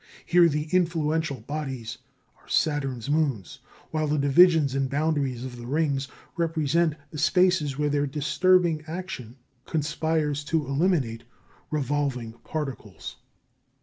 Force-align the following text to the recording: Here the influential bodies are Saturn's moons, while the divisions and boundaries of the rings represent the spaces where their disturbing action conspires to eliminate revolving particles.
Here 0.25 0.49
the 0.49 0.63
influential 0.71 1.41
bodies 1.41 1.99
are 2.39 2.47
Saturn's 2.49 3.07
moons, 3.07 3.59
while 3.91 4.07
the 4.07 4.17
divisions 4.17 4.73
and 4.73 4.89
boundaries 4.89 5.45
of 5.45 5.57
the 5.57 5.67
rings 5.67 6.07
represent 6.35 6.95
the 7.11 7.19
spaces 7.19 7.77
where 7.77 7.87
their 7.91 8.07
disturbing 8.07 8.81
action 8.87 9.35
conspires 9.67 10.43
to 10.45 10.65
eliminate 10.65 11.25
revolving 11.69 12.33
particles. 12.43 13.17